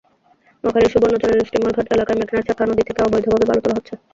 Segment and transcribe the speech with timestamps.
[0.63, 3.93] নোয়াখালীর সুবর্ণচরের স্টিমারঘাট এলাকায় মেঘনার শাখা নদী থেকে অবৈধভাবে বালু তোলা হচ্ছে।